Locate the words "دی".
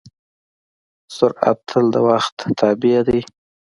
3.07-3.21